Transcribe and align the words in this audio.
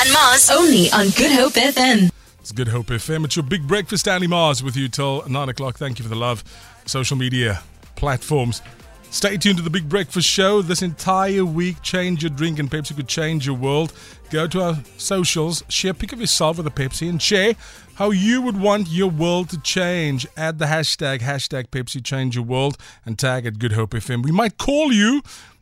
Stan 0.00 0.12
Mars. 0.14 0.50
Only 0.50 0.90
on 0.92 1.10
Good 1.10 1.30
Hope 1.30 1.52
FM. 1.52 2.10
It's 2.38 2.52
Good 2.52 2.68
Hope 2.68 2.86
FM. 2.86 3.26
It's 3.26 3.36
your 3.36 3.42
big 3.42 3.68
breakfast, 3.68 4.04
Stanley 4.04 4.28
Mars, 4.28 4.62
with 4.62 4.74
you 4.74 4.88
till 4.88 5.28
9 5.28 5.48
o'clock. 5.50 5.76
Thank 5.76 5.98
you 5.98 6.04
for 6.04 6.08
the 6.08 6.16
love. 6.16 6.42
Social 6.86 7.18
media 7.18 7.60
platforms. 7.96 8.62
Stay 9.10 9.36
tuned 9.36 9.58
to 9.58 9.62
the 9.62 9.68
Big 9.68 9.90
Breakfast 9.90 10.26
Show. 10.26 10.62
This 10.62 10.80
entire 10.80 11.44
week, 11.44 11.82
change 11.82 12.22
your 12.22 12.30
drink 12.30 12.58
and 12.58 12.70
Pepsi 12.70 12.96
could 12.96 13.08
change 13.08 13.44
your 13.44 13.56
world. 13.56 13.92
Go 14.30 14.46
to 14.46 14.62
our 14.62 14.78
socials, 14.96 15.64
share 15.68 15.90
a 15.90 15.94
pic 15.94 16.14
of 16.14 16.20
yourself 16.20 16.56
with 16.56 16.66
a 16.66 16.70
Pepsi, 16.70 17.10
and 17.10 17.20
share 17.20 17.52
how 17.96 18.10
you 18.10 18.40
would 18.40 18.58
want 18.58 18.88
your 18.88 19.10
world 19.10 19.50
to 19.50 19.60
change. 19.60 20.26
Add 20.34 20.58
the 20.58 20.64
hashtag, 20.64 21.20
hashtag 21.20 21.66
Pepsi 21.66 22.02
Change 22.02 22.36
Your 22.36 22.44
World, 22.44 22.78
and 23.04 23.18
tag 23.18 23.44
at 23.44 23.58
Good 23.58 23.72
Hope 23.72 23.90
FM. 23.90 24.22
We 24.22 24.32
might 24.32 24.56
call 24.56 24.92
you 24.92 25.20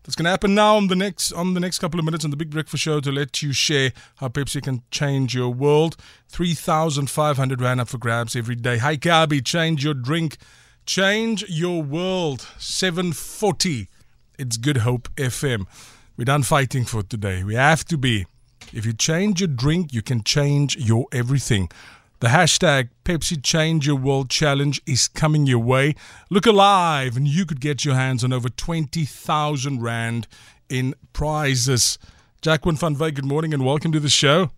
that's 0.09 0.17
going 0.17 0.25
to 0.25 0.31
happen 0.31 0.55
now 0.55 0.75
on 0.79 0.87
the 0.87 0.97
next 0.97 1.33
on 1.35 1.53
the 1.53 1.61
next 1.61 1.81
couple 1.81 2.01
of 2.01 2.05
minutes 2.07 2.25
on 2.25 2.31
the 2.31 2.37
Big 2.39 2.49
Breakfast 2.49 2.83
Show 2.83 2.99
to 2.99 3.13
let 3.13 3.43
you 3.43 3.53
share 3.53 3.93
how 4.17 4.29
Pepsi 4.29 4.63
can 4.63 4.83
change 4.91 5.35
your 5.35 5.53
world. 5.53 5.99
Three 6.29 6.55
thousand 6.55 7.11
five 7.11 7.37
hundred 7.37 7.61
rand 7.61 7.79
up 7.79 7.89
for 7.89 7.99
grabs 7.99 8.35
every 8.35 8.55
day. 8.55 8.79
Hi 8.79 8.97
Gabi, 8.97 9.45
change 9.45 9.85
your 9.85 9.93
drink, 9.93 10.39
change 10.87 11.45
your 11.51 11.83
world. 11.83 12.49
Seven 12.57 13.13
forty. 13.13 13.89
It's 14.39 14.57
Good 14.57 14.79
Hope 14.79 15.11
FM. 15.17 15.67
We're 16.17 16.25
done 16.25 16.43
fighting 16.43 16.87
for 16.87 17.03
today. 17.03 17.45
We 17.45 17.57
have 17.57 17.85
to 17.85 17.99
be. 17.99 18.25
If 18.73 18.87
you 18.87 18.95
change 18.95 19.43
your 19.43 19.49
drink, 19.49 19.93
you 19.93 20.01
can 20.01 20.25
change 20.25 20.75
your 20.79 21.05
everything. 21.13 21.69
The 22.21 22.29
hashtag 22.29 22.89
Pepsi 23.05 23.41
Change 23.41 23.87
Your 23.87 23.95
World 23.95 24.29
Challenge 24.29 24.83
is 24.85 25.07
coming 25.07 25.47
your 25.47 25.61
way. 25.61 25.95
Look 26.31 26.47
alive, 26.47 27.17
and 27.17 27.29
you 27.29 27.47
could 27.47 27.61
get 27.61 27.85
your 27.85 27.95
hands 27.95 28.25
on 28.25 28.33
over 28.33 28.49
20,000 28.49 29.81
Rand 29.81 30.27
in 30.69 30.97
prizes. 31.13 31.97
Jacquin 32.43 32.77
van 32.77 32.97
Wyk, 32.97 33.15
good 33.15 33.25
morning 33.25 33.55
and 33.55 33.65
welcome 33.65 33.93
to 33.93 34.01
the 34.01 34.09
show. 34.09 34.51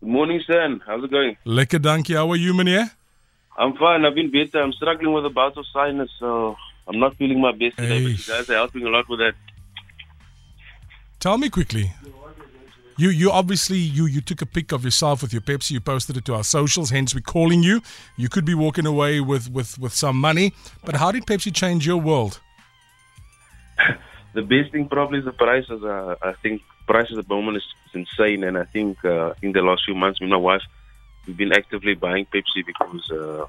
Good 0.00 0.08
morning, 0.08 0.40
Stan. 0.44 0.80
How's 0.86 1.04
it 1.04 1.10
going? 1.10 1.36
Lekker 1.44 1.78
dankie. 1.78 2.14
How 2.14 2.30
are 2.30 2.36
you, 2.36 2.54
meneer? 2.54 2.90
I'm 3.58 3.76
fine. 3.76 4.06
I've 4.06 4.14
been 4.14 4.30
better. 4.30 4.62
I'm 4.62 4.72
struggling 4.72 5.12
with 5.12 5.26
a 5.26 5.30
bout 5.30 5.58
of 5.58 5.66
sinus, 5.74 6.10
so 6.18 6.56
I'm 6.88 6.98
not 6.98 7.16
feeling 7.16 7.38
my 7.38 7.52
best 7.52 7.76
today, 7.76 8.02
but 8.02 8.12
you 8.12 8.16
guys 8.16 8.48
are 8.48 8.54
helping 8.54 8.86
a 8.86 8.88
lot 8.88 9.06
with 9.10 9.18
that. 9.18 9.34
Tell 11.20 11.36
me 11.36 11.50
quickly. 11.50 11.92
You 13.02 13.10
you 13.10 13.32
obviously 13.32 13.78
you 13.78 14.06
you 14.06 14.20
took 14.20 14.42
a 14.42 14.46
pic 14.46 14.70
of 14.70 14.84
yourself 14.84 15.22
with 15.22 15.32
your 15.32 15.42
Pepsi. 15.42 15.72
You 15.72 15.80
posted 15.80 16.16
it 16.16 16.24
to 16.26 16.34
our 16.34 16.44
socials. 16.44 16.90
Hence, 16.90 17.16
we're 17.16 17.20
calling 17.36 17.60
you. 17.64 17.82
You 18.16 18.28
could 18.28 18.44
be 18.44 18.54
walking 18.54 18.86
away 18.86 19.20
with 19.20 19.50
with 19.50 19.76
with 19.76 19.92
some 19.92 20.16
money. 20.16 20.52
But 20.84 20.94
how 20.94 21.10
did 21.10 21.26
Pepsi 21.26 21.52
change 21.52 21.84
your 21.84 22.00
world? 22.10 22.40
The 24.34 24.40
best 24.40 24.72
thing 24.72 24.88
probably 24.88 25.18
is 25.18 25.26
the 25.26 25.32
prices. 25.32 25.84
Uh, 25.84 26.14
I 26.22 26.32
think 26.42 26.62
prices 26.86 27.18
at 27.18 27.28
the 27.28 27.34
moment 27.34 27.58
is, 27.58 27.66
insane, 27.92 28.44
and 28.44 28.56
I 28.56 28.64
think 28.64 29.04
uh, 29.04 29.32
I 29.32 29.34
think 29.34 29.52
the 29.52 29.60
last 29.60 29.82
few 29.84 29.94
months, 29.94 30.22
me 30.22 30.24
and 30.24 30.32
my 30.32 30.38
wife, 30.38 30.62
we've 31.26 31.36
been 31.36 31.52
actively 31.52 31.94
buying 31.94 32.24
Pepsi 32.24 32.64
because 32.64 33.10
uh, 33.10 33.44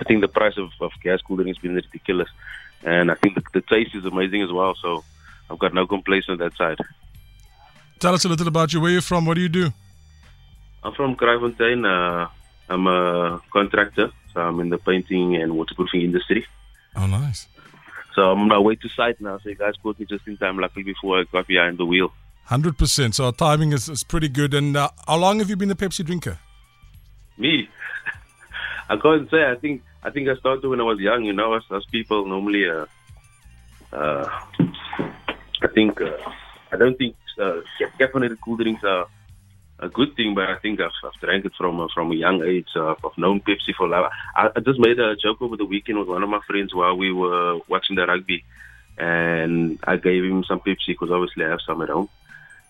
I 0.00 0.04
think 0.08 0.22
the 0.22 0.32
price 0.40 0.56
of, 0.56 0.70
of 0.80 0.90
gas 1.04 1.20
cooling 1.22 1.46
has 1.46 1.58
been 1.58 1.76
ridiculous, 1.76 2.30
and 2.82 3.12
I 3.12 3.14
think 3.14 3.36
the, 3.36 3.44
the 3.52 3.60
taste 3.60 3.94
is 3.94 4.04
amazing 4.06 4.42
as 4.42 4.50
well. 4.50 4.74
So 4.74 5.04
I've 5.48 5.60
got 5.60 5.72
no 5.72 5.86
complaints 5.86 6.28
on 6.28 6.38
that 6.38 6.56
side. 6.56 6.80
Tell 8.00 8.14
us 8.14 8.24
a 8.24 8.28
little 8.28 8.48
about 8.48 8.72
you. 8.72 8.80
Where 8.80 8.90
you 8.90 9.02
from? 9.02 9.26
What 9.26 9.34
do 9.34 9.42
you 9.42 9.48
do? 9.50 9.72
I'm 10.82 10.94
from 10.94 11.16
Kraaifontein. 11.16 11.84
Uh, 11.84 12.28
I'm 12.70 12.86
a 12.86 13.42
contractor, 13.52 14.10
so 14.32 14.40
I'm 14.40 14.58
in 14.60 14.70
the 14.70 14.78
painting 14.78 15.36
and 15.36 15.54
waterproofing 15.54 16.00
industry. 16.00 16.46
Oh, 16.96 17.06
nice. 17.06 17.46
So 18.14 18.22
I'm 18.22 18.40
on 18.40 18.48
my 18.48 18.58
way 18.58 18.76
to 18.76 18.88
site 18.88 19.20
now. 19.20 19.38
So 19.38 19.50
you 19.50 19.54
guys 19.54 19.74
caught 19.82 20.00
me 20.00 20.06
just 20.06 20.26
in 20.26 20.38
time, 20.38 20.58
luckily 20.58 20.82
before 20.82 21.20
I 21.20 21.24
got 21.24 21.46
behind 21.46 21.76
the 21.76 21.84
wheel. 21.84 22.10
Hundred 22.44 22.78
percent. 22.78 23.14
So 23.14 23.26
our 23.26 23.32
timing 23.32 23.72
is, 23.72 23.88
is 23.88 24.02
pretty 24.02 24.28
good. 24.28 24.54
And 24.54 24.76
uh, 24.76 24.88
how 25.06 25.16
long 25.16 25.38
have 25.40 25.50
you 25.50 25.56
been 25.56 25.70
a 25.70 25.76
Pepsi 25.76 26.04
drinker? 26.04 26.38
Me, 27.36 27.68
I 28.88 28.96
can't 28.96 29.30
say. 29.30 29.44
I 29.44 29.56
think 29.56 29.82
I 30.02 30.10
think 30.10 30.26
I 30.28 30.36
started 30.36 30.66
when 30.66 30.80
I 30.80 30.84
was 30.84 30.98
young. 30.98 31.24
You 31.24 31.34
know, 31.34 31.52
as, 31.52 31.62
as 31.70 31.84
people 31.92 32.24
normally, 32.26 32.68
uh, 32.68 32.86
uh, 33.92 34.26
I 35.62 35.68
think 35.74 36.00
uh, 36.00 36.16
I 36.72 36.76
don't 36.76 36.96
think 36.96 37.14
uh, 37.40 37.62
caffeinated 37.98 38.38
cool 38.44 38.56
drinks 38.56 38.84
are 38.84 39.06
a 39.80 39.88
good 39.88 40.14
thing, 40.14 40.34
but 40.34 40.48
I 40.48 40.56
think 40.58 40.80
I've, 40.80 40.90
I've 41.02 41.20
drank 41.20 41.44
it 41.44 41.52
from 41.56 41.80
a, 41.80 41.88
from 41.88 42.12
a 42.12 42.14
young 42.14 42.42
age. 42.44 42.68
Uh, 42.76 42.90
I've 42.90 43.16
known 43.16 43.40
Pepsi 43.40 43.74
for 43.76 43.88
life. 43.88 44.10
I, 44.36 44.50
I 44.54 44.60
just 44.60 44.78
made 44.78 44.98
a 44.98 45.16
joke 45.16 45.40
over 45.40 45.56
the 45.56 45.64
weekend 45.64 45.98
with 45.98 46.08
one 46.08 46.22
of 46.22 46.28
my 46.28 46.40
friends 46.46 46.74
while 46.74 46.96
we 46.96 47.12
were 47.12 47.58
watching 47.68 47.96
the 47.96 48.06
rugby, 48.06 48.44
and 48.98 49.78
I 49.84 49.96
gave 49.96 50.24
him 50.24 50.44
some 50.44 50.60
Pepsi 50.60 50.88
because 50.88 51.10
obviously 51.10 51.44
I 51.44 51.50
have 51.50 51.60
some 51.66 51.82
at 51.82 51.88
home. 51.88 52.08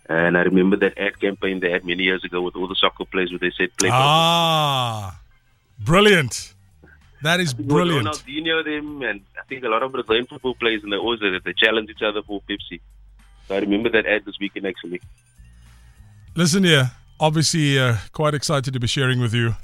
And 0.08 0.36
I 0.36 0.42
remember 0.42 0.76
that 0.78 0.98
ad 0.98 1.20
campaign 1.20 1.60
they 1.60 1.70
had 1.70 1.84
many 1.84 2.02
years 2.02 2.24
ago 2.24 2.42
with 2.42 2.56
all 2.56 2.66
the 2.66 2.74
soccer 2.74 3.04
players 3.04 3.30
where 3.30 3.38
they 3.38 3.52
said 3.56 3.76
play. 3.76 3.90
Ah, 3.92 5.20
brilliant. 5.78 6.54
That 7.22 7.38
is 7.38 7.54
brilliant. 7.54 8.08
Ronaldinho 8.08 8.64
them, 8.64 9.02
and 9.02 9.20
I 9.38 9.44
think 9.44 9.62
a 9.62 9.68
lot 9.68 9.82
of 9.82 9.92
Brazilian 9.92 10.26
football 10.26 10.54
players, 10.54 10.82
and 10.82 10.92
they 10.92 10.96
always 10.96 11.20
they 11.20 11.52
challenge 11.52 11.90
each 11.90 12.02
other 12.02 12.22
for 12.22 12.40
Pepsi. 12.48 12.80
So 13.50 13.56
I 13.56 13.58
remember 13.58 13.88
that 13.88 14.06
ad 14.06 14.24
this 14.24 14.36
weekend 14.38 14.64
actually. 14.64 15.00
Listen 16.36 16.62
here. 16.62 16.92
Obviously, 17.18 17.80
uh, 17.80 17.96
quite 18.12 18.32
excited 18.32 18.72
to 18.72 18.78
be 18.78 18.86
sharing 18.86 19.18
with 19.18 19.34
you. 19.34 19.56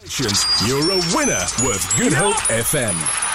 Congratulations, 0.00 0.46
you're 0.66 0.92
a 0.92 1.02
winner 1.14 1.44
with 1.68 1.94
Good 1.98 2.14
Hope 2.14 2.36
FM. 2.48 3.25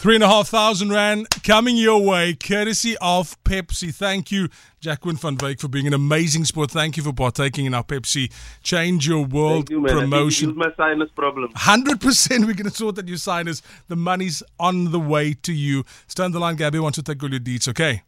Three 0.00 0.14
and 0.14 0.22
a 0.22 0.28
half 0.28 0.46
thousand 0.46 0.90
rand 0.90 1.26
coming 1.42 1.76
your 1.76 2.00
way, 2.00 2.32
courtesy 2.32 2.96
of 3.00 3.36
Pepsi. 3.42 3.92
Thank 3.92 4.30
you, 4.30 4.48
Jacquin 4.80 5.18
van 5.18 5.36
Wyk, 5.36 5.58
for 5.58 5.66
being 5.66 5.88
an 5.88 5.92
amazing 5.92 6.44
sport. 6.44 6.70
Thank 6.70 6.96
you 6.96 7.02
for 7.02 7.12
partaking 7.12 7.66
in 7.66 7.74
our 7.74 7.82
Pepsi 7.82 8.30
Change 8.62 9.08
Your 9.08 9.24
World 9.24 9.66
Thank 9.66 9.70
you, 9.70 9.80
man. 9.80 9.98
promotion. 9.98 10.50
I 10.50 10.52
my 10.52 10.72
sinus 10.76 11.10
problem. 11.16 11.50
Hundred 11.56 12.00
percent, 12.00 12.46
we're 12.46 12.54
going 12.54 12.70
to 12.70 12.76
sort 12.76 12.94
that 12.94 13.08
you 13.08 13.16
signers. 13.16 13.60
The 13.88 13.96
money's 13.96 14.40
on 14.60 14.92
the 14.92 15.00
way 15.00 15.34
to 15.42 15.52
you. 15.52 15.82
Stand 16.06 16.32
the 16.32 16.38
line, 16.38 16.54
Gabby. 16.54 16.78
Want 16.78 16.94
to 16.94 17.02
take 17.02 17.20
all 17.20 17.30
your 17.30 17.40
deeds. 17.40 17.66
Okay. 17.66 18.02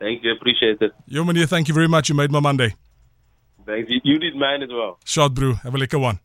Thank 0.00 0.24
you. 0.24 0.32
Appreciate 0.32 0.80
it. 0.80 0.92
Yo, 1.06 1.24
Mania, 1.24 1.46
thank 1.46 1.68
you 1.68 1.74
very 1.74 1.88
much. 1.88 2.08
You 2.08 2.14
made 2.14 2.30
my 2.32 2.40
Monday. 2.40 2.74
Thanks. 3.66 3.90
You, 3.90 4.00
you 4.02 4.18
did 4.18 4.34
mine 4.34 4.62
as 4.62 4.70
well. 4.70 4.98
Shot, 5.04 5.34
brew. 5.34 5.54
Have 5.56 5.74
a 5.74 5.78
liquor 5.78 5.98
one. 5.98 6.20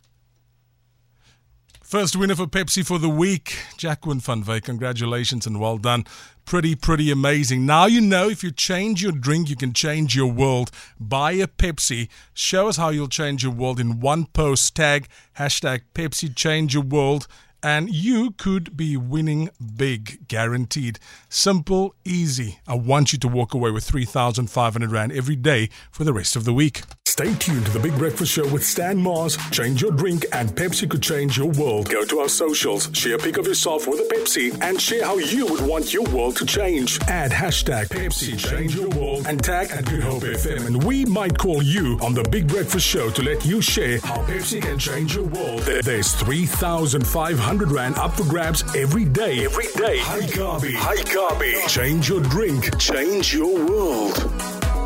First 1.88 2.18
winner 2.18 2.36
for 2.36 2.48
Pepsi 2.48 2.86
for 2.86 3.00
the 3.00 3.08
week, 3.08 3.60
Jacquin 3.78 4.20
van. 4.20 4.60
Congratulations 4.60 5.48
and 5.48 5.58
well 5.58 5.78
done. 5.78 6.04
Pretty, 6.44 6.76
pretty 6.76 7.12
amazing. 7.12 7.66
Now 7.66 7.86
you 7.86 8.02
know 8.02 8.28
if 8.28 8.44
you 8.44 8.52
change 8.52 9.02
your 9.02 9.14
drink, 9.14 9.50
you 9.50 9.56
can 9.56 9.72
change 9.72 10.14
your 10.14 10.30
world. 10.30 10.70
Buy 11.00 11.32
a 11.32 11.48
Pepsi. 11.48 12.10
Show 12.34 12.68
us 12.68 12.76
how 12.76 12.90
you'll 12.90 13.08
change 13.08 13.42
your 13.42 13.54
world 13.54 13.80
in 13.80 14.02
one 14.02 14.26
post. 14.26 14.76
Tag 14.76 15.08
hashtag 15.38 15.84
Pepsi 15.94 16.36
Change 16.36 16.74
Your 16.74 16.84
World. 16.84 17.26
And 17.64 17.90
you 17.90 18.32
could 18.32 18.76
be 18.76 18.98
winning 18.98 19.50
big, 19.78 20.28
guaranteed. 20.28 21.00
Simple, 21.30 21.96
easy. 22.04 22.60
I 22.68 22.76
want 22.76 23.14
you 23.14 23.20
to 23.20 23.30
walk 23.30 23.54
away 23.54 23.72
with 23.72 23.86
3,500 23.86 24.92
Rand 24.92 25.14
every 25.14 25.38
day 25.38 25.70
for 25.90 26.04
the 26.04 26.12
rest 26.12 26.36
of 26.36 26.44
the 26.44 26.54
week. 26.54 26.82
Stay 27.18 27.34
tuned 27.34 27.66
to 27.66 27.72
the 27.72 27.80
Big 27.80 27.98
Breakfast 27.98 28.32
Show 28.32 28.48
with 28.50 28.64
Stan 28.64 28.96
Mars. 28.96 29.40
Change 29.50 29.82
your 29.82 29.90
drink, 29.90 30.28
and 30.34 30.52
Pepsi 30.52 30.88
could 30.88 31.02
change 31.02 31.36
your 31.36 31.48
world. 31.54 31.90
Go 31.90 32.06
to 32.06 32.20
our 32.20 32.30
socials, 32.30 32.92
share 32.94 33.16
a 33.16 33.18
pic 33.18 33.38
of 33.38 33.48
yourself 33.48 33.88
with 33.88 34.00
a 34.02 34.04
Pepsi, 34.04 34.56
and 34.62 34.80
share 34.80 35.04
how 35.04 35.18
you 35.18 35.48
would 35.48 35.62
want 35.62 35.96
your 35.96 36.04
world 36.12 36.36
to 36.36 36.46
change. 36.46 37.00
Add 37.08 37.32
hashtag 37.32 37.88
Pepsi 37.88 38.38
Change 38.38 38.76
Your 38.76 38.90
World 38.90 39.26
and 39.28 39.44
tag 39.44 39.72
at 39.72 39.86
Good 39.86 40.04
Hope 40.04 40.22
FM, 40.22 40.68
and 40.68 40.84
we 40.84 41.06
might 41.06 41.36
call 41.40 41.64
you 41.64 41.98
on 42.04 42.14
the 42.14 42.22
Big 42.26 42.48
Breakfast 42.48 42.86
Show 42.86 43.10
to 43.10 43.24
let 43.24 43.44
you 43.44 43.64
share 43.64 44.00
how 44.02 44.18
Pepsi 44.18 44.62
can 44.62 44.78
change 44.78 45.16
your 45.16 45.26
world. 45.26 45.62
There's 45.62 46.14
3,500 46.14 47.72
Rand 47.72 47.98
up 47.98 48.14
for 48.14 48.26
grabs 48.26 48.64
every 48.76 49.06
day. 49.06 49.44
Every 49.44 49.66
day. 49.76 49.98
Hi, 50.02 50.20
Gabi. 50.20 50.76
Hi, 50.76 50.98
Gabi. 50.98 51.68
Change 51.68 52.10
your 52.10 52.22
drink, 52.22 52.78
change 52.78 53.34
your 53.34 53.56
world. 53.66 54.77